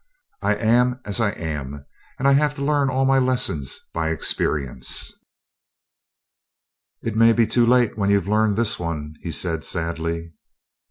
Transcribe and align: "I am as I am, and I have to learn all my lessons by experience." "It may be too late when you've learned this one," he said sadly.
"I 0.41 0.55
am 0.55 0.99
as 1.05 1.21
I 1.21 1.29
am, 1.29 1.85
and 2.17 2.27
I 2.27 2.31
have 2.31 2.55
to 2.55 2.65
learn 2.65 2.89
all 2.89 3.05
my 3.05 3.19
lessons 3.19 3.79
by 3.93 4.09
experience." 4.09 5.13
"It 7.03 7.15
may 7.15 7.33
be 7.33 7.45
too 7.45 7.67
late 7.67 7.99
when 7.99 8.09
you've 8.09 8.27
learned 8.27 8.57
this 8.57 8.79
one," 8.79 9.13
he 9.21 9.31
said 9.31 9.63
sadly. 9.63 10.33